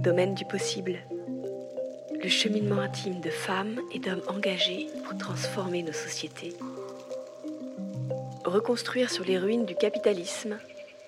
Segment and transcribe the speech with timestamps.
[0.00, 0.98] Domaine du possible.
[2.22, 6.54] Le cheminement intime de femmes et d'hommes engagés pour transformer nos sociétés.
[8.44, 10.58] Reconstruire sur les ruines du capitalisme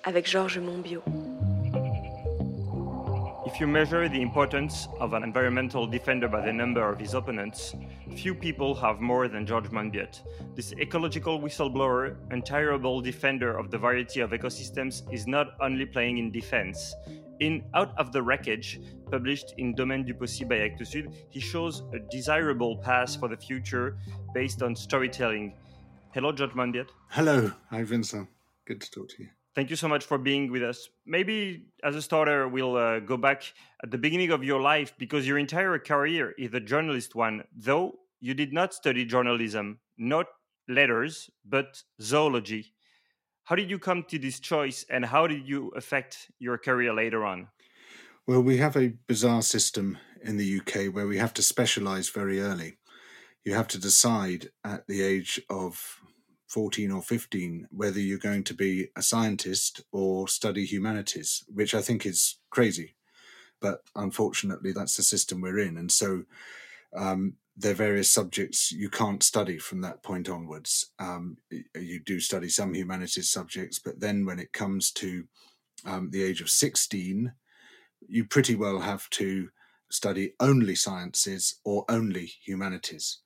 [0.03, 1.03] avec Georges Monbiot.
[3.45, 7.73] If you measure the importance of an environmental defender by the number of his opponents,
[8.15, 10.21] few people have more than George Monbiot.
[10.55, 16.31] This ecological whistleblower, untirable defender of the variety of ecosystems, is not only playing in
[16.31, 16.93] defense.
[17.39, 21.83] In Out of the Wreckage, published in Domaine du Possible by Actes Sud, he shows
[21.93, 23.97] a desirable path for the future
[24.33, 25.53] based on storytelling.
[26.13, 26.89] Hello, George Monbiot.
[27.09, 27.49] Hello.
[27.69, 28.27] Hi, Vincent.
[28.65, 29.29] Good to talk to you.
[29.55, 30.89] Thank you so much for being with us.
[31.05, 33.43] Maybe as a starter, we'll uh, go back
[33.83, 37.99] at the beginning of your life because your entire career is a journalist one, though
[38.19, 40.25] you did not study journalism, not
[40.67, 42.73] letters, but zoology.
[43.49, 47.25] How did you come to this choice and how did you affect your career later
[47.25, 47.47] on?
[48.27, 52.39] Well, we have a bizarre system in the UK where we have to specialize very
[52.39, 52.77] early.
[53.43, 55.99] You have to decide at the age of
[56.49, 61.81] 14 or 15 whether you're going to be a scientist or study humanities, which I
[61.81, 62.97] think is crazy.
[63.59, 65.75] But unfortunately, that's the system we're in.
[65.75, 66.25] And so
[66.95, 70.91] um, there are various subjects you can't study from that point onwards.
[70.97, 71.37] Um,
[71.75, 75.25] you do study some humanities subjects, but then when it comes to
[75.85, 77.33] um, the age of 16,
[78.07, 79.49] you pretty well have to
[79.91, 83.19] study only sciences or only humanities.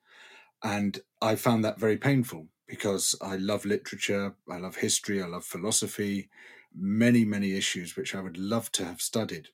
[0.64, 5.46] And I found that very painful because I love literature, I love history, I love
[5.46, 6.30] philosophy,
[6.76, 9.50] many, many issues which I would love to have studied.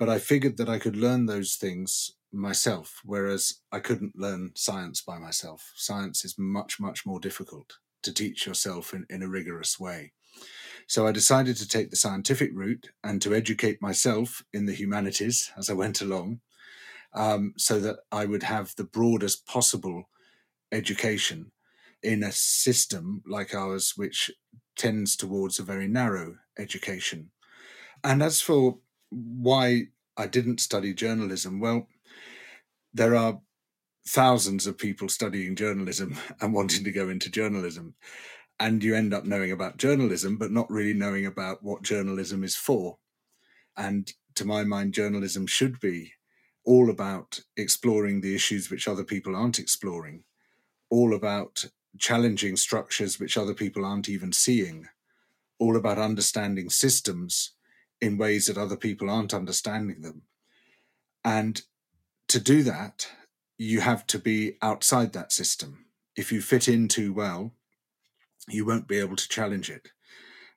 [0.00, 5.02] But I figured that I could learn those things myself, whereas I couldn't learn science
[5.02, 5.72] by myself.
[5.76, 10.12] Science is much, much more difficult to teach yourself in, in a rigorous way.
[10.86, 15.52] So I decided to take the scientific route and to educate myself in the humanities
[15.58, 16.40] as I went along,
[17.12, 20.08] um, so that I would have the broadest possible
[20.72, 21.52] education
[22.02, 24.30] in a system like ours, which
[24.76, 27.32] tends towards a very narrow education.
[28.02, 28.78] And as for
[29.10, 31.88] why I didn't study journalism, well,
[32.92, 33.40] there are
[34.06, 37.94] thousands of people studying journalism and wanting to go into journalism.
[38.58, 42.56] And you end up knowing about journalism, but not really knowing about what journalism is
[42.56, 42.98] for.
[43.76, 46.12] And to my mind, journalism should be
[46.64, 50.24] all about exploring the issues which other people aren't exploring,
[50.90, 51.64] all about
[51.98, 54.86] challenging structures which other people aren't even seeing,
[55.58, 57.52] all about understanding systems
[58.00, 60.22] in ways that other people aren't understanding them.
[61.24, 61.62] And
[62.28, 63.08] to do that,
[63.58, 65.86] you have to be outside that system.
[66.16, 67.52] If you fit in too well,
[68.48, 69.88] you won't be able to challenge it.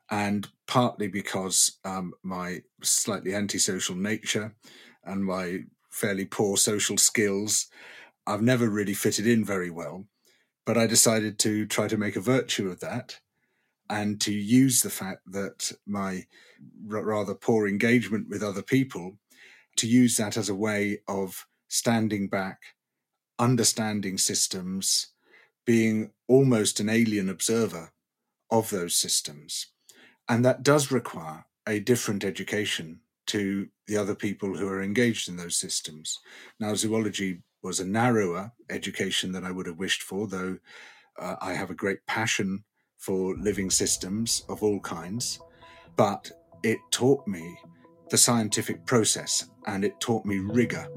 [0.09, 4.55] And partly because um, my slightly antisocial nature
[5.03, 7.67] and my fairly poor social skills,
[8.25, 10.05] I've never really fitted in very well.
[10.65, 13.19] But I decided to try to make a virtue of that
[13.89, 16.25] and to use the fact that my
[16.89, 19.17] r- rather poor engagement with other people
[19.77, 22.59] to use that as a way of standing back,
[23.39, 25.07] understanding systems,
[25.65, 27.91] being almost an alien observer
[28.51, 29.67] of those systems.
[30.29, 35.37] And that does require a different education to the other people who are engaged in
[35.37, 36.19] those systems.
[36.59, 40.57] Now, zoology was a narrower education than I would have wished for, though
[41.17, 42.63] uh, I have a great passion
[43.03, 45.39] for living systems of all kinds.
[45.97, 46.31] But
[46.63, 47.57] it taught me
[48.09, 50.87] the scientific process and it taught me rigor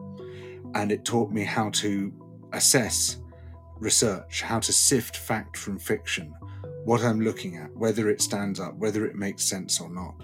[0.75, 2.13] and it taught me how to
[2.53, 3.19] assess
[3.81, 6.33] research, how to sift fact from fiction,
[6.85, 10.15] what I'm looking at, whether it stands up, whether it makes sense or not.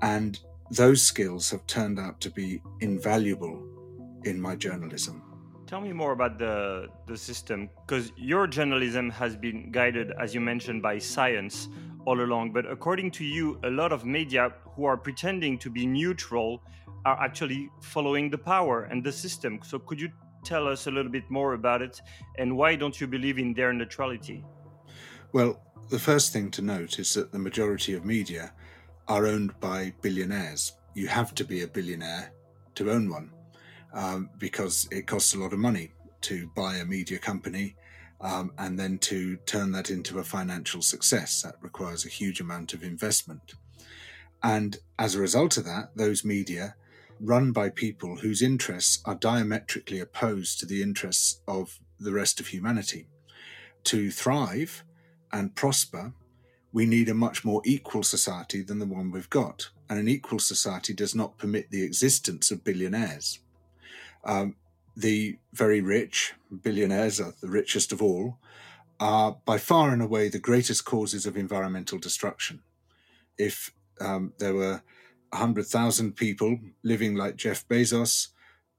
[0.00, 0.38] And
[0.70, 3.60] those skills have turned out to be invaluable
[4.24, 5.27] in my journalism.
[5.68, 10.40] Tell me more about the the system because your journalism has been guided, as you
[10.40, 11.68] mentioned, by science
[12.06, 12.54] all along.
[12.54, 16.62] But according to you, a lot of media who are pretending to be neutral
[17.04, 19.60] are actually following the power and the system.
[19.62, 20.08] So could you
[20.42, 22.00] tell us a little bit more about it
[22.38, 24.46] and why don't you believe in their neutrality?
[25.34, 25.60] Well,
[25.90, 28.54] the first thing to note is that the majority of media
[29.06, 30.72] are owned by billionaires.
[30.94, 32.32] You have to be a billionaire
[32.76, 33.32] to own one
[33.92, 35.92] um, because it costs a lot of money
[36.22, 37.76] to buy a media company
[38.20, 41.42] um, and then to turn that into a financial success.
[41.42, 43.54] That requires a huge amount of investment.
[44.42, 46.74] And as a result of that, those media
[47.20, 52.48] run by people whose interests are diametrically opposed to the interests of the rest of
[52.48, 53.08] humanity.
[53.84, 54.84] To thrive
[55.32, 56.12] and prosper,
[56.72, 59.70] we need a much more equal society than the one we've got.
[59.90, 63.40] and an equal society does not permit the existence of billionaires.
[64.24, 64.56] Um,
[64.96, 68.38] the very rich, billionaires are the richest of all,
[69.00, 72.62] are by far and away the greatest causes of environmental destruction.
[73.38, 74.82] If um, there were
[75.30, 78.28] 100,000 people living like Jeff Bezos,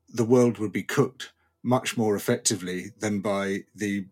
[0.10, 1.32] the world would be cooked
[1.64, 4.06] much more effectively than by the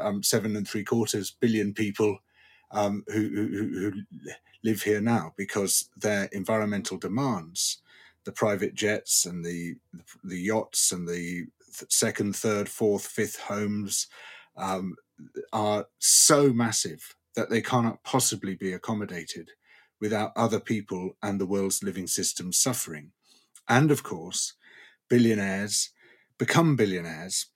[0.00, 2.18] um, seven and three quarters billion people
[2.70, 3.92] um, who, who, who
[4.62, 7.78] live here now because their environmental demands,
[8.24, 9.76] the private jets and the
[10.24, 11.46] the yachts and the
[11.88, 14.06] second, third, fourth, fifth homes,
[14.56, 14.96] um,
[15.52, 19.50] are so massive that they cannot possibly be accommodated
[20.00, 23.12] without other people and the world's living systems suffering.
[23.68, 24.54] And of course,
[25.08, 25.90] billionaires
[26.38, 27.46] become billionaires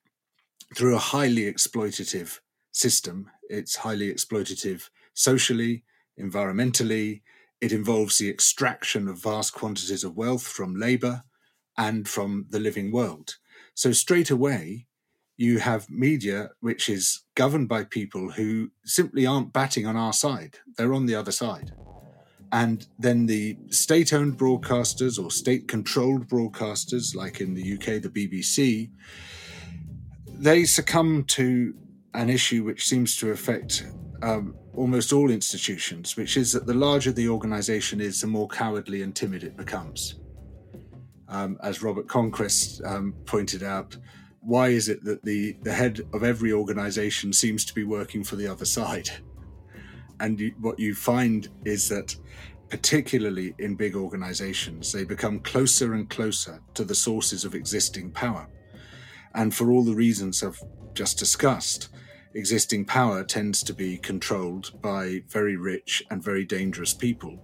[0.77, 2.41] through a highly exploitative
[2.73, 3.31] system.
[3.49, 5.85] It's highly exploitative socially,
[6.21, 7.23] environmentally.
[7.63, 11.23] It involves the extraction of vast quantities of wealth from labor
[11.79, 13.37] and from the living world.
[13.75, 14.89] So, straight away,
[15.37, 20.59] you have media which is governed by people who simply aren't batting on our side,
[20.77, 21.71] they're on the other side.
[22.51, 28.11] And then the state owned broadcasters or state controlled broadcasters, like in the UK, the
[28.11, 28.91] BBC,
[30.27, 31.75] they succumb to
[32.13, 33.87] an issue which seems to affect
[34.21, 39.03] um, almost all institutions, which is that the larger the organization is, the more cowardly
[39.03, 40.17] and timid it becomes.
[41.29, 43.97] Um, as Robert Conquest um, pointed out,
[44.41, 48.37] why is it that the, the head of every organization seems to be working for
[48.37, 49.09] the other side?
[50.21, 52.17] And you, what you find is that,
[52.69, 58.49] particularly in big organizations, they become closer and closer to the sources of existing power.
[59.35, 60.61] And for all the reasons I've
[60.95, 61.89] just discussed,
[62.35, 67.39] existing power tends to be controlled by very rich and very dangerous people.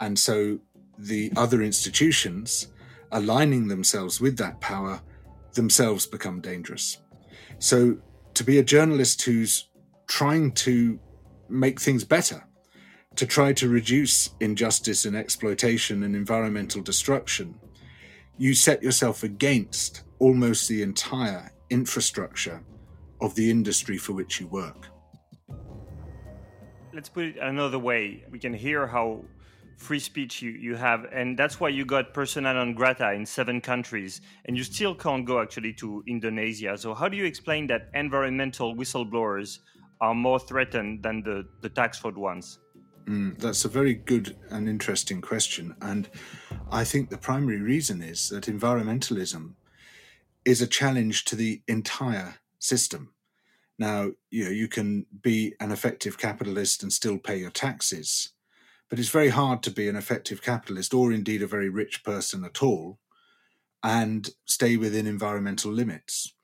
[0.00, 0.60] And so
[0.98, 2.68] the other institutions
[3.12, 5.00] aligning themselves with that power
[5.54, 6.98] themselves become dangerous.
[7.58, 7.98] So,
[8.34, 9.68] to be a journalist who's
[10.06, 10.98] trying to
[11.48, 12.44] make things better,
[13.16, 17.56] to try to reduce injustice and exploitation and environmental destruction,
[18.38, 22.62] you set yourself against almost the entire infrastructure
[23.20, 24.88] of the industry for which you work.
[26.92, 28.24] Let's put it another way.
[28.30, 29.24] We can hear how
[29.80, 33.62] free speech you, you have and that's why you got persona non grata in seven
[33.62, 37.88] countries and you still can't go actually to indonesia so how do you explain that
[37.94, 39.60] environmental whistleblowers
[40.02, 42.58] are more threatened than the, the tax fraud ones
[43.06, 46.10] mm, that's a very good and interesting question and
[46.70, 49.54] i think the primary reason is that environmentalism
[50.44, 53.12] is a challenge to the entire system
[53.78, 58.32] now you know you can be an effective capitalist and still pay your taxes
[58.88, 62.44] but it's very hard to be an effective capitalist or indeed a very rich person
[62.44, 62.98] at all
[63.82, 66.34] and stay within environmental limits.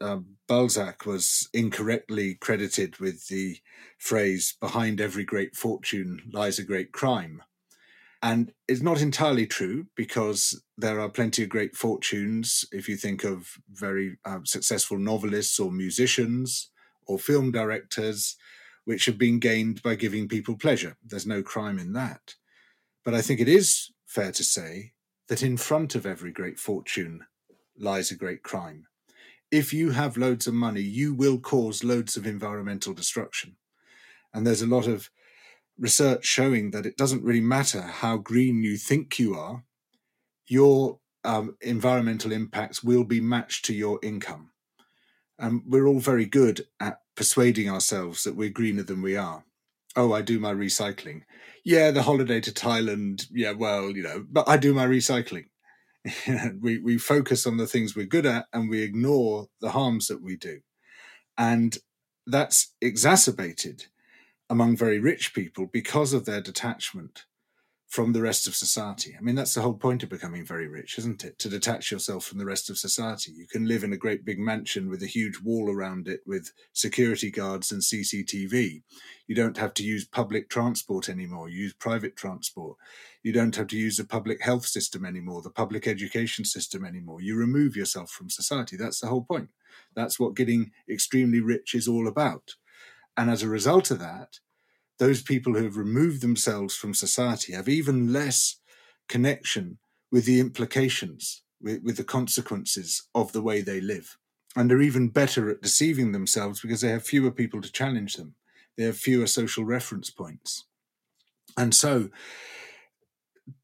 [0.00, 3.58] Uh, Balzac was incorrectly credited with the
[3.98, 7.42] phrase, behind every great fortune lies a great crime.
[8.20, 13.22] And it's not entirely true because there are plenty of great fortunes if you think
[13.22, 16.70] of very uh, successful novelists or musicians
[17.06, 18.36] or film directors
[18.84, 20.96] which have been gained by giving people pleasure.
[21.04, 22.34] There's no crime in that.
[23.04, 24.92] But I think it is fair to say
[25.28, 27.26] that in front of every great fortune
[27.78, 28.86] lies a great crime.
[29.50, 33.56] If you have loads of money, you will cause loads of environmental destruction.
[34.34, 35.10] And there's a lot of
[35.78, 39.64] research showing that it doesn't really matter how green you think you are,
[40.46, 44.50] your um, environmental impacts will be matched to your income.
[45.38, 49.44] And we're all very good at persuading ourselves that we're greener than we are.
[49.94, 51.22] Oh, I do my recycling.
[51.64, 53.26] Yeah, the holiday to Thailand.
[53.30, 55.46] Yeah, well, you know, but I do my recycling.
[56.60, 60.22] we we focus on the things we're good at and we ignore the harms that
[60.22, 60.60] we do.
[61.36, 61.76] And
[62.26, 63.86] that's exacerbated
[64.50, 67.24] among very rich people because of their detachment
[67.88, 69.16] from the rest of society.
[69.18, 71.38] I mean, that's the whole point of becoming very rich, isn't it?
[71.38, 73.32] To detach yourself from the rest of society.
[73.32, 76.52] You can live in a great big mansion with a huge wall around it with
[76.74, 78.82] security guards and CCTV.
[79.26, 81.48] You don't have to use public transport anymore.
[81.48, 82.76] You use private transport.
[83.22, 87.22] You don't have to use the public health system anymore, the public education system anymore.
[87.22, 88.76] You remove yourself from society.
[88.76, 89.48] That's the whole point.
[89.94, 92.54] That's what getting extremely rich is all about.
[93.18, 94.38] And as a result of that,
[95.00, 98.56] those people who have removed themselves from society have even less
[99.08, 99.78] connection
[100.12, 104.16] with the implications, with, with the consequences of the way they live.
[104.54, 108.36] And are even better at deceiving themselves because they have fewer people to challenge them.
[108.76, 110.64] They have fewer social reference points.
[111.56, 112.10] And so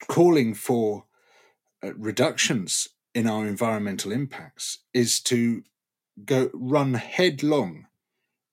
[0.08, 1.04] calling for
[1.82, 5.62] uh, reductions in our environmental impacts is to
[6.24, 7.86] go run headlong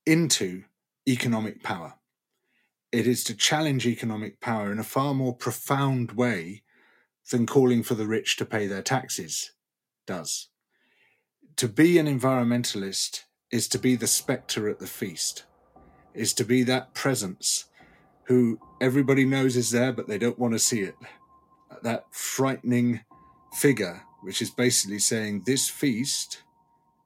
[0.06, 0.64] into
[1.08, 1.96] economic power.
[2.92, 6.64] It is to challenge economic power in a far more profound way
[7.32, 9.52] than calling for the rich to pay their taxes
[10.06, 10.50] does.
[11.58, 15.46] To be an environmentalist is to be the spectre at the feast,
[16.14, 17.66] is to be that presence
[18.26, 20.96] who everybody knows is there, but they don't want to see it.
[21.84, 23.02] That frightening
[23.54, 26.44] figure, which is basically saying this feast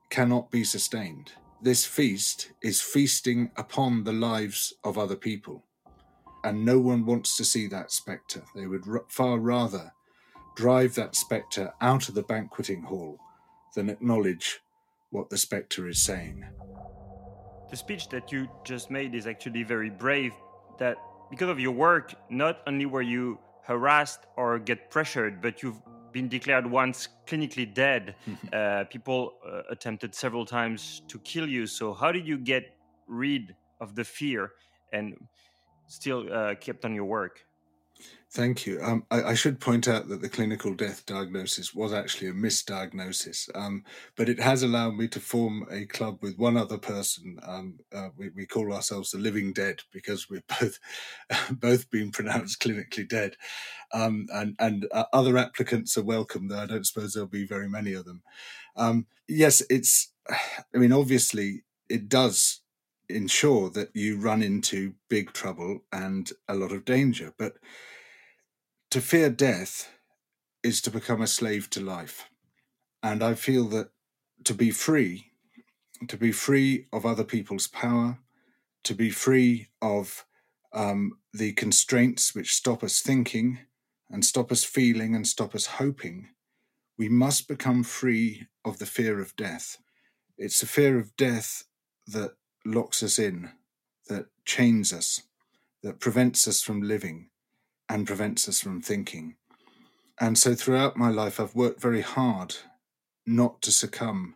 [0.10, 1.34] cannot be sustained.
[1.66, 5.64] This feast is feasting upon the lives of other people.
[6.44, 8.44] And no one wants to see that spectre.
[8.54, 9.92] They would r- far rather
[10.56, 13.18] drive that spectre out of the banqueting hall
[13.74, 14.60] than acknowledge
[15.10, 16.46] what the spectre is saying.
[17.72, 20.34] The speech that you just made is actually very brave.
[20.78, 20.98] That
[21.32, 25.82] because of your work, not only were you harassed or get pressured, but you've
[26.16, 28.16] been declared once clinically dead.
[28.54, 31.68] uh, people uh, attempted several times to kill you.
[31.68, 32.64] So, how did you get
[33.06, 34.54] rid of the fear
[34.94, 35.06] and
[35.88, 37.46] still uh, kept on your work?
[38.36, 38.82] Thank you.
[38.84, 43.50] Um, I, I, should point out that the clinical death diagnosis was actually a misdiagnosis,
[43.56, 43.86] um,
[44.18, 47.40] but it has allowed me to form a club with one other person.
[47.44, 50.80] Um, uh, we, we, call ourselves the Living Dead because we've both
[51.50, 53.38] both been pronounced clinically dead,
[53.94, 56.50] um, and and uh, other applicants are welcome.
[56.50, 58.22] Though I don't suppose there'll be very many of them.
[58.76, 60.12] Um, yes, it's.
[60.30, 62.60] I mean, obviously, it does
[63.08, 67.54] ensure that you run into big trouble and a lot of danger, but
[68.96, 69.92] to fear death
[70.64, 72.30] is to become a slave to life.
[73.04, 73.90] And I feel that
[74.46, 75.32] to be free,
[76.08, 78.20] to be free of other people's power,
[78.86, 80.24] to be free of
[80.72, 83.60] um, the constraints which stop us thinking
[84.10, 86.30] and stop us feeling and stop us hoping,
[86.98, 89.78] we must become free of the fear of death.
[90.38, 91.66] It's the fear of death
[92.08, 93.52] that locks us in,
[94.08, 95.24] that chains us,
[95.84, 97.28] that prevents us from living,
[97.90, 99.36] and prevents us from thinking.
[100.20, 102.56] And so throughout my life, I've worked very hard
[103.26, 104.36] not to succumb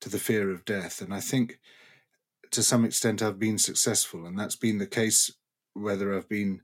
[0.00, 1.00] to the fear of death.
[1.00, 1.58] And I think
[2.50, 4.26] to some extent I've been successful.
[4.26, 5.32] And that's been the case
[5.74, 6.60] whether I've been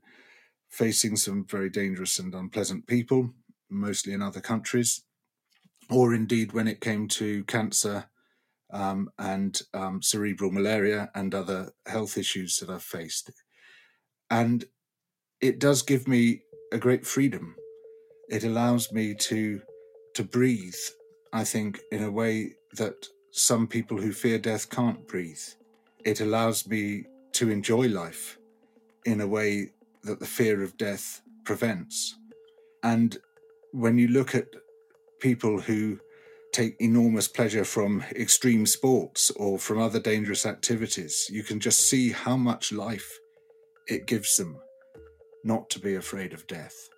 [0.69, 3.33] facing some very dangerous and unpleasant people,
[3.69, 5.03] mostly in other countries,
[5.89, 8.05] or indeed when it came to cancer
[8.71, 13.31] um, and um, cerebral malaria and other health issues that I've faced.
[14.29, 14.65] And
[15.41, 16.41] it does give me
[16.71, 17.55] a great freedom.
[18.29, 19.61] It allows me to
[20.15, 20.75] to breathe.
[21.31, 25.41] I think in a way that some people who fear death can't breathe.
[26.03, 28.37] It allows me to enjoy life
[29.05, 29.71] in a way
[30.03, 32.17] that the fear of death prevents.
[32.83, 33.17] And
[33.71, 34.47] when you look at
[35.19, 35.99] people who
[36.51, 42.11] take enormous pleasure from extreme sports or from other dangerous activities, you can just see
[42.11, 43.19] how much life
[43.87, 44.57] it gives them
[45.43, 46.89] not to be afraid of death.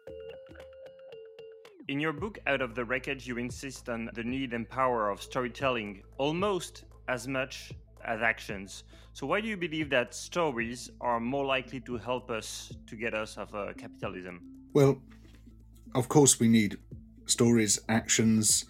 [1.87, 5.21] In your book, Out of the Wreckage, you insist on the need and power of
[5.21, 7.71] storytelling almost as much
[8.05, 8.83] as actions.
[9.13, 13.13] So, why do you believe that stories are more likely to help us to get
[13.13, 14.41] us off uh, capitalism?
[14.73, 15.01] Well,
[15.93, 16.77] of course, we need
[17.25, 18.65] stories, actions,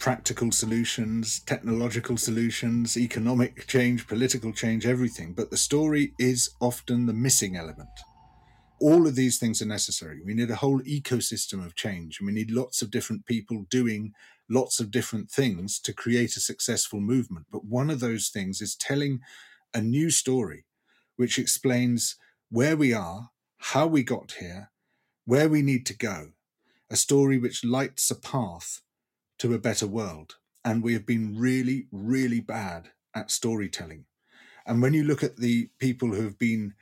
[0.00, 5.32] practical solutions, technological solutions, economic change, political change, everything.
[5.32, 7.88] But the story is often the missing element
[8.84, 10.20] all of these things are necessary.
[10.22, 14.12] We need a whole ecosystem of change, and we need lots of different people doing
[14.46, 17.46] lots of different things to create a successful movement.
[17.50, 19.20] But one of those things is telling
[19.72, 20.66] a new story
[21.16, 22.16] which explains
[22.50, 23.30] where we are,
[23.72, 24.70] how we got here,
[25.24, 26.32] where we need to go,
[26.90, 28.82] a story which lights a path
[29.38, 30.34] to a better world.
[30.62, 34.04] And we have been really, really bad at storytelling.
[34.66, 36.74] And when you look at the people who have been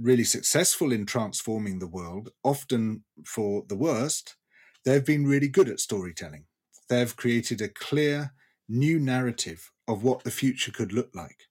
[0.00, 4.36] really successful in transforming the world, often for the worst,
[4.84, 6.44] they've been really good at storytelling.
[6.88, 8.32] They've created a clear
[8.68, 11.48] new narrative of what the future could look like,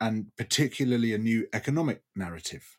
[0.00, 2.78] and particularly a new economic narrative.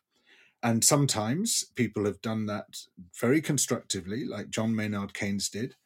[0.62, 2.82] And sometimes people have done that
[3.18, 5.76] very constructively, like John Maynard Keynes did.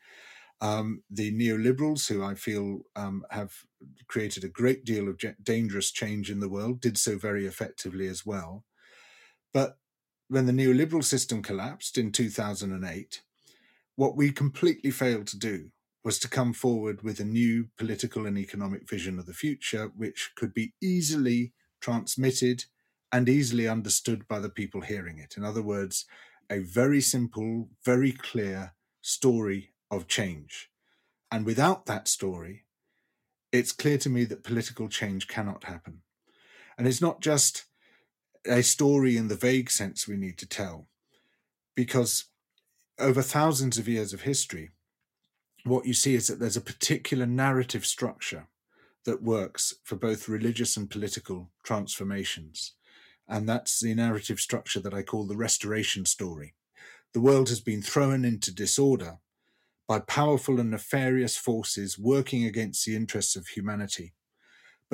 [0.61, 3.53] Um, the neoliberals, who I feel um, have
[4.09, 8.27] created a great deal of dangerous change in the world, did so very effectively as
[8.27, 8.65] well.
[9.55, 9.79] But
[10.29, 13.23] when the neoliberal system collapsed in 2008,
[13.97, 15.71] what we completely failed to do
[16.05, 20.33] was to come forward with a new political and economic vision of the future, which
[20.37, 22.65] could be easily transmitted
[23.11, 25.37] and easily understood by the people hearing it.
[25.37, 26.05] In other words,
[26.51, 30.69] a very simple, very clear story of change.
[31.31, 32.65] And without that story,
[33.53, 36.03] it's clear to me that political change cannot happen.
[36.77, 37.67] And it's not just
[38.47, 40.87] a story in the vague sense we need to tell,
[41.75, 42.27] because
[42.99, 44.71] over thousands of years of history,
[45.65, 48.49] what you see is that there's a particular narrative structure
[49.05, 52.73] that works for both religious and political transformations.
[53.27, 56.55] And that's the narrative structure that I call the restoration story.
[57.13, 59.19] The world has been thrown into disorder
[59.87, 64.13] by powerful and nefarious forces working against the interests of humanity.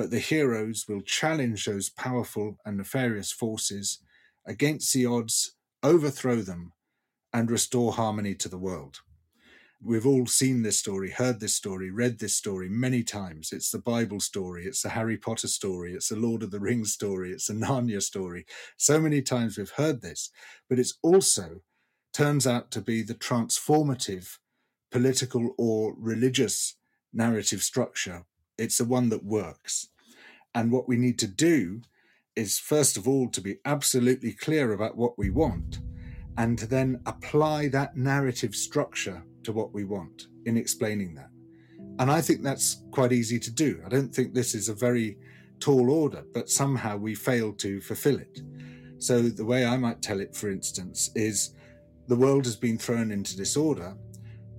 [0.01, 3.99] But the heroes will challenge those powerful and nefarious forces
[4.47, 5.51] against the odds,
[5.83, 6.73] overthrow them,
[7.31, 9.01] and restore harmony to the world.
[9.79, 13.51] We've all seen this story, heard this story, read this story many times.
[13.51, 16.91] It's the Bible story, it's the Harry Potter story, it's the Lord of the Rings
[16.91, 18.47] story, it's the Narnia story.
[18.77, 20.31] So many times we've heard this,
[20.67, 21.61] but it's also
[22.11, 24.39] turns out to be the transformative
[24.89, 26.75] political or religious
[27.13, 28.25] narrative structure.
[28.61, 29.87] It's the one that works.
[30.53, 31.81] And what we need to do
[32.35, 35.79] is, first of all, to be absolutely clear about what we want
[36.37, 41.29] and to then apply that narrative structure to what we want in explaining that.
[41.99, 43.81] And I think that's quite easy to do.
[43.85, 45.17] I don't think this is a very
[45.59, 48.41] tall order, but somehow we fail to fulfill it.
[48.99, 51.55] So, the way I might tell it, for instance, is
[52.07, 53.95] the world has been thrown into disorder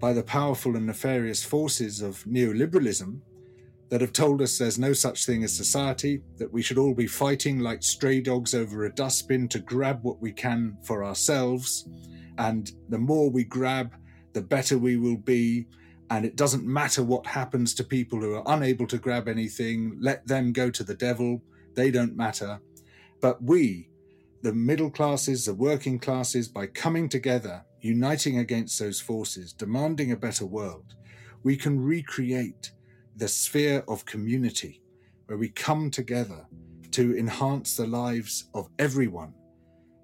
[0.00, 3.20] by the powerful and nefarious forces of neoliberalism
[3.92, 7.06] that have told us there's no such thing as society, that we should all be
[7.06, 11.86] fighting like stray dogs over a dustbin to grab what we can for ourselves.
[12.38, 13.94] And the more we grab,
[14.32, 15.66] the better we will be.
[16.08, 20.26] And it doesn't matter what happens to people who are unable to grab anything, let
[20.26, 21.42] them go to the devil.
[21.74, 22.62] They don't matter.
[23.20, 23.90] But we,
[24.40, 30.16] the middle classes, the working classes, by coming together, uniting against those forces, demanding a
[30.16, 30.94] better world,
[31.42, 32.72] we can recreate
[33.16, 34.82] the sphere of community
[35.26, 36.46] where we come together
[36.90, 39.34] to enhance the lives of everyone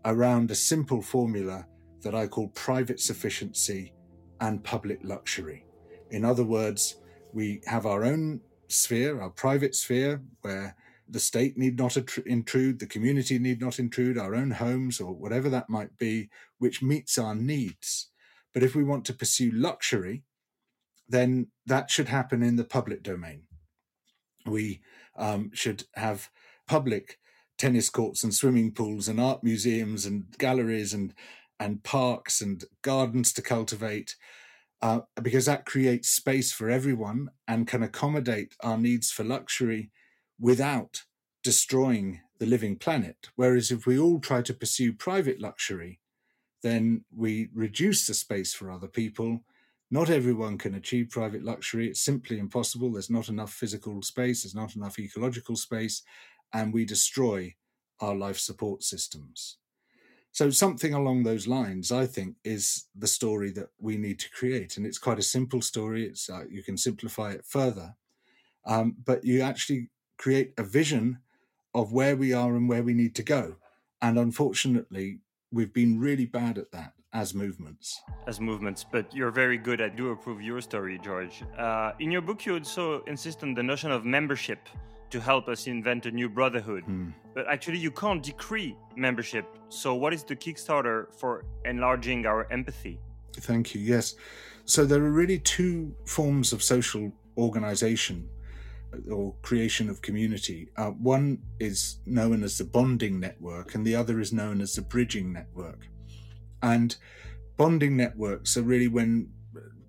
[0.05, 1.67] around a simple formula
[2.03, 3.93] that I call private sufficiency
[4.41, 5.65] and public luxury.
[6.11, 6.97] In other words,
[7.33, 10.77] we have our own sphere, our private sphere, where
[11.09, 15.49] the state need not intrude, the community need not intrude, our own homes or whatever
[15.49, 18.11] that might be, which meets our needs.
[18.55, 20.23] But if we want to pursue luxury,
[21.09, 23.43] then that should happen in the public domain.
[24.47, 24.81] We
[25.17, 26.31] um, should have
[26.67, 27.19] public
[27.57, 31.15] tennis courts and swimming pools and art museums and galleries and
[31.61, 34.15] and parks and gardens to cultivate,
[34.81, 39.91] uh, because that creates space for everyone and can accommodate our needs for luxury
[40.39, 41.03] without
[41.43, 43.31] destroying the living planet.
[43.35, 45.99] Whereas if we all try to pursue private luxury,
[46.63, 49.45] then we reduce the space for other people.
[49.91, 51.89] Not everyone can achieve private luxury.
[51.89, 52.93] It's simply impossible.
[52.93, 56.03] There's not enough physical space, there's not enough ecological space,
[56.53, 57.55] and we destroy
[58.01, 59.57] our life support systems.
[60.31, 64.77] So, something along those lines, I think, is the story that we need to create.
[64.77, 66.07] And it's quite a simple story.
[66.07, 67.97] It's, uh, you can simplify it further,
[68.67, 71.19] um, but you actually create a vision
[71.75, 73.57] of where we are and where we need to go.
[74.03, 75.21] And unfortunately,
[75.51, 78.03] we've been really bad at that as movements.
[78.27, 79.81] As movements, but you're very good.
[79.81, 81.43] I do approve your story, George.
[81.57, 84.69] Uh, in your book, you also insist on the notion of membership
[85.11, 86.85] to help us invent a new brotherhood.
[86.85, 87.11] Hmm.
[87.35, 89.47] But actually, you can't decree membership.
[89.69, 93.01] So, what is the Kickstarter for enlarging our empathy?
[93.37, 93.81] Thank you.
[93.81, 94.17] Yes.
[94.67, 98.29] So, there are really two forms of social organization
[98.93, 100.69] uh, or creation of community.
[100.77, 104.83] Uh, one is known as the bonding network, and the other is known as the
[104.83, 105.89] bridging network.
[106.63, 106.97] And
[107.57, 109.31] bonding networks are really when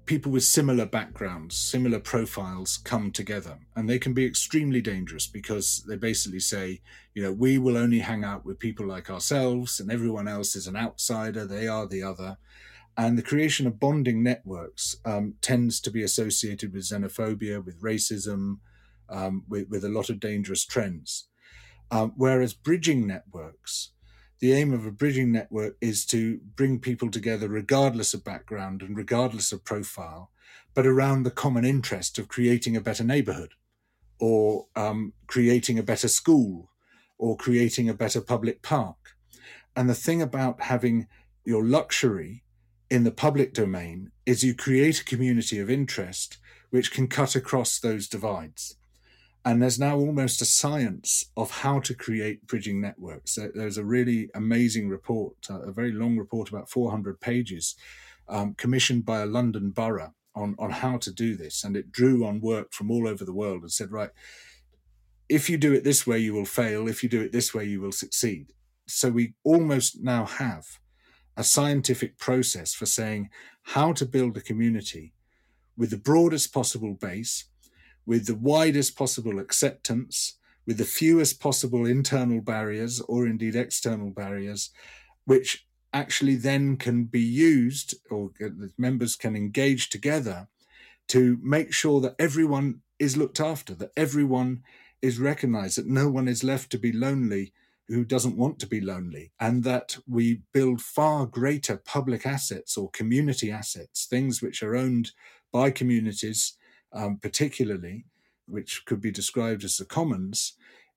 [0.09, 3.59] people with similar backgrounds, similar profiles come together.
[3.75, 6.81] And they can be extremely dangerous because they basically say,
[7.13, 10.65] you know, we will only hang out with people like ourselves and everyone else is
[10.65, 12.39] an outsider, they are the other.
[12.97, 18.57] And the creation of bonding networks um, tends to be associated with xenophobia, with racism,
[19.09, 21.27] um, with, with, a lot of dangerous trends.
[21.91, 23.91] Um, whereas bridging networks,
[24.39, 28.95] the aim of a bridging network is to bring people together regardless of background and
[28.95, 30.31] regardless of profile,
[30.73, 33.53] but around the common interest of creating a better neighborhood
[34.19, 36.71] or um, creating a better school
[37.17, 39.15] or creating a better public park.
[39.75, 41.07] And the thing about having
[41.43, 42.43] your luxury
[42.89, 46.37] in the public domain is you create a community of interest
[46.69, 48.75] which can cut across those divides.
[49.45, 53.37] And there's now almost a science of how to create bridging networks.
[53.55, 57.75] There's a really amazing report, a very long report, about 400 pages,
[58.27, 61.63] um, commissioned by a London borough on, on how to do this.
[61.63, 64.11] And it drew on work from all over the world and said, right,
[65.29, 66.87] if you do it this way, you will fail.
[66.87, 68.53] If you do it this way, you will succeed.
[68.87, 70.65] So we almost now have
[71.37, 73.29] a scientific process for saying
[73.61, 75.13] how to build a community
[75.77, 77.45] with the broadest possible base,
[78.09, 84.71] with the widest possible acceptance, with the fewest possible internal barriers or indeed external barriers,
[85.25, 90.47] which actually then can be used or the members can engage together
[91.07, 94.63] to make sure that everyone is looked after, that everyone
[95.03, 97.53] is recognized, that no one is left to be lonely
[97.89, 102.89] who doesn't want to be lonely, and that we build far greater public assets or
[102.89, 105.11] community assets, things which are owned
[105.51, 106.55] by communities,
[106.93, 108.05] um, particularly,
[108.47, 110.53] which could be described as the commons,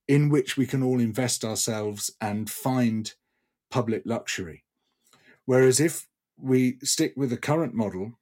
[0.09, 3.15] in which we can all invest ourselves and find
[3.71, 4.65] public luxury.
[5.45, 8.19] Whereas if we stick with the current model,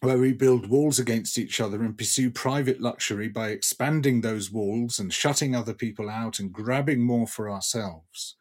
[0.00, 4.98] where we build walls against each other and pursue private luxury by expanding those walls
[4.98, 8.34] and shutting other people out and grabbing more for ourselves,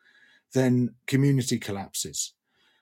[0.53, 2.33] then community collapses.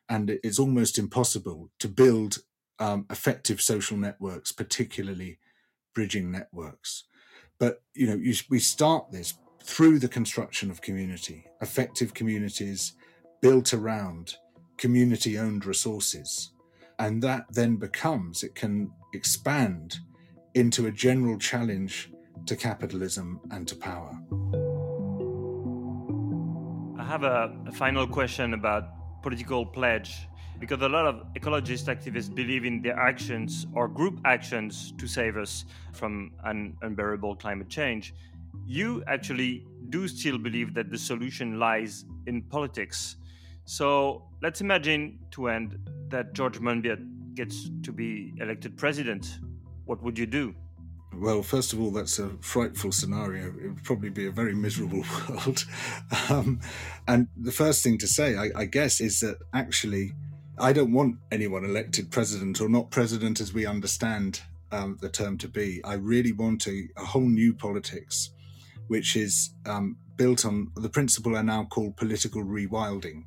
[0.07, 2.37] And it's almost impossible to build
[2.79, 5.39] um, effective social networks, particularly
[5.99, 7.03] bridging networks.
[7.59, 12.93] But you know, you, we start this through the construction of community, effective communities
[13.41, 14.35] built around
[14.77, 16.53] community-owned resources
[16.99, 19.97] and that then becomes, it can expand
[20.53, 22.12] into a general challenge
[22.45, 24.17] to capitalism and to power.
[26.97, 28.83] I have a, a final question about
[29.21, 30.27] political pledge
[30.60, 35.38] because a lot of ecologist activists believe in their actions or group actions to save
[35.38, 38.13] us from an unbearable climate change.
[38.65, 43.15] You actually do still believe that the solution lies in politics.
[43.65, 45.77] So let's imagine to end
[46.10, 49.39] that George Monbiot gets to be elected president.
[49.86, 50.53] What would you do?
[51.13, 53.47] Well, first of all, that's a frightful scenario.
[53.47, 55.65] It would probably be a very miserable world.
[56.29, 56.61] um,
[57.07, 60.13] and the first thing to say, I, I guess, is that actually,
[60.57, 64.41] I don't want anyone elected president or not president as we understand
[64.71, 65.81] um, the term to be.
[65.83, 68.29] I really want a, a whole new politics,
[68.87, 73.23] which is um, built on the principle I now call political rewilding.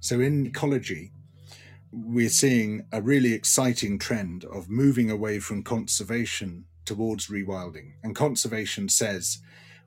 [0.00, 1.12] So in ecology,
[1.90, 7.92] we're seeing a really exciting trend of moving away from conservation towards rewilding.
[8.02, 9.38] And conservation says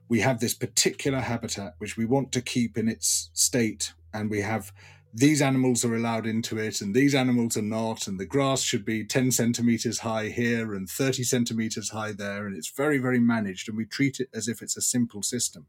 [0.08, 4.40] we have this particular habitat which we want to keep in its state, and we
[4.40, 4.72] have
[5.12, 8.84] these animals are allowed into it and these animals are not, and the grass should
[8.84, 13.68] be 10 centimeters high here and 30 centimeters high there, and it's very, very managed,
[13.68, 15.66] and we treat it as if it's a simple system.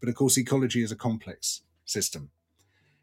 [0.00, 2.30] But of course, ecology is a complex system.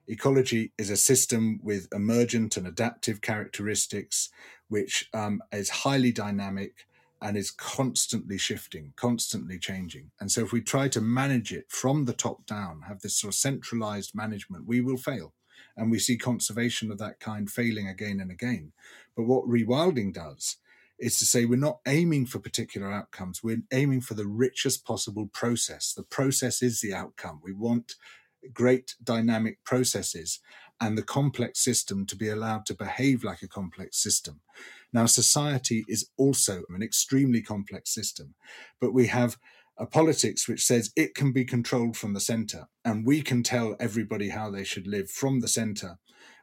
[0.08, 4.30] Ecology is a system with emergent and adaptive characteristics,
[4.68, 6.86] which um, is highly dynamic
[7.22, 10.12] and is constantly shifting, constantly changing.
[10.20, 13.34] And so, if we try to manage it from the top down, have this sort
[13.34, 15.34] of centralized management, we will fail.
[15.78, 18.74] And we see conservation of that kind failing again and again.
[19.16, 20.58] But what rewilding does
[21.00, 25.28] is to say we're not aiming for particular outcomes, we're aiming for the richest possible
[25.34, 25.94] process.
[25.94, 27.40] The process is the outcome.
[27.44, 27.96] We want
[28.54, 30.40] great dynamic processes
[30.80, 34.42] and the complex system to be allowed to behave like a complex system.
[34.92, 38.34] Now, society is also an extremely complex system,
[38.80, 39.38] but we have
[39.78, 43.76] a politics which says it can be controlled from the center and we can tell
[43.80, 45.98] everybody how they should live from the center.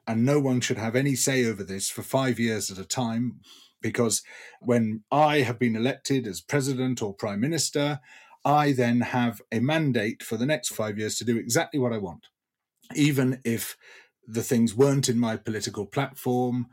[0.07, 3.41] And no one should have any say over this for five years at a time.
[3.81, 4.23] Because
[4.61, 8.01] when I have been elected as president or prime minister,
[8.49, 11.99] I then have a mandate for the next five years to do exactly what I
[11.99, 12.29] want,
[12.95, 13.77] even if
[14.27, 16.67] the things weren't in my political platform.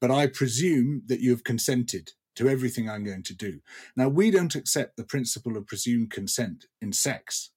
[0.00, 3.60] But I presume that you have consented to everything I'm going to do.
[3.96, 7.52] Now, we don't accept the principle of presumed consent in sex.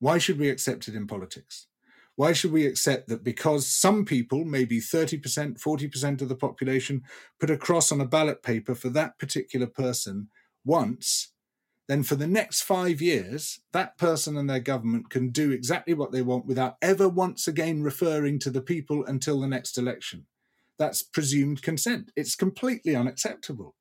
[0.00, 1.68] Why should we accept it in politics?
[2.16, 7.02] Why should we accept that because some people, maybe 30%, 40% of the population,
[7.38, 10.30] put a cross on a ballot paper for that particular person
[10.64, 11.32] once,
[11.88, 16.12] then for the next five years, that person and their government can do exactly what
[16.12, 20.26] they want without ever once again referring to the people until the next election.
[20.78, 22.12] That's presumed consent.
[22.14, 23.74] It's completely unacceptable,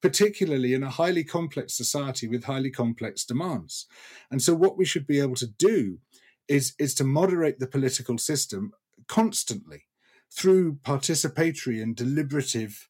[0.00, 3.86] particularly in a highly complex society with highly complex demands.
[4.30, 5.98] And so, what we should be able to do
[6.48, 8.72] is, is to moderate the political system
[9.06, 9.84] constantly
[10.32, 12.88] through participatory and deliberative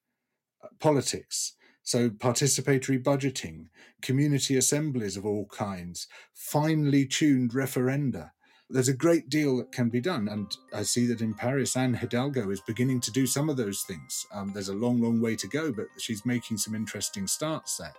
[0.62, 1.54] uh, politics
[1.90, 3.66] So, participatory budgeting,
[4.00, 8.30] community assemblies of all kinds, finely tuned referenda.
[8.68, 10.28] There's a great deal that can be done.
[10.28, 13.82] And I see that in Paris, Anne Hidalgo is beginning to do some of those
[13.82, 14.24] things.
[14.32, 17.94] Um, there's a long, long way to go, but she's making some interesting starts there.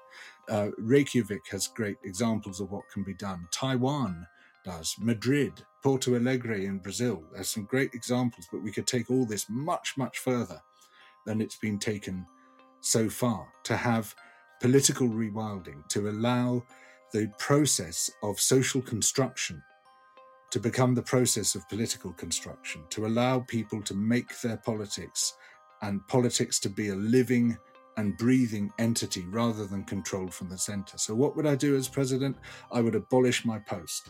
[0.48, 3.50] Uh, Reykjavik has great examples of what can be done.
[3.52, 4.26] Taiwan
[4.64, 4.96] does.
[5.00, 7.26] Madrid, Porto Alegre in Brazil.
[7.34, 10.62] There's some great examples, but we could take all this much, much further
[11.26, 12.26] than it's been taken
[12.82, 14.16] so far to have
[14.60, 16.64] political rewilding, to allow
[17.14, 19.62] the process of social construction
[20.52, 25.36] to become the process of political construction, to allow people to make their politics
[25.82, 27.58] and politics to be a living
[27.98, 30.98] and breathing entity rather than controlled from the center.
[30.98, 32.38] So, what would I do as president?
[32.72, 34.10] I would abolish my post.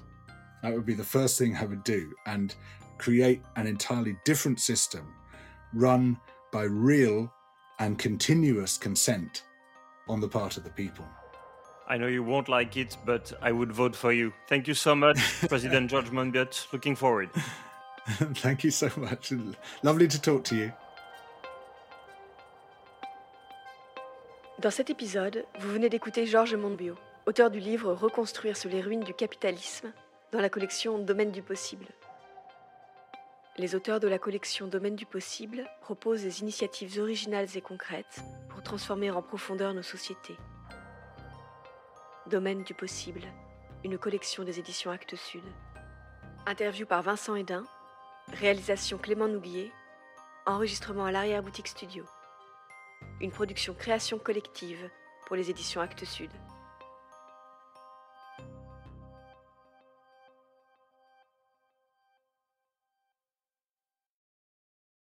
[0.61, 2.55] That would be the first thing I would do and
[2.97, 5.13] create an entirely different system
[5.73, 6.17] run
[6.51, 7.33] by real
[7.81, 9.41] and continuous consent
[10.07, 11.05] on the part of the people.
[11.87, 14.31] I know you won't like it, but I would vote for you.
[14.47, 15.17] Thank you so much,
[15.49, 16.71] President George Monbiot.
[16.71, 17.29] Looking forward.
[18.35, 19.33] Thank you so much.
[19.83, 20.71] Lovely to talk to you.
[24.59, 29.03] Dans cet épisode, vous venez d'écouter Georges Monbiot, auteur du livre Reconstruire sur les ruines
[29.03, 29.91] du capitalisme,
[30.31, 31.87] dans la collection Domaine du possible.
[33.57, 38.63] Les auteurs de la collection Domaine du possible proposent des initiatives originales et concrètes pour
[38.63, 40.37] transformer en profondeur nos sociétés.
[42.27, 43.23] Domaine du possible,
[43.83, 45.43] une collection des éditions Actes Sud.
[46.45, 47.65] Interview par Vincent Hédin,
[48.31, 49.73] réalisation Clément Nouguier,
[50.45, 52.05] enregistrement à l'arrière-boutique studio.
[53.19, 54.89] Une production création collective
[55.27, 56.31] pour les éditions Actes Sud.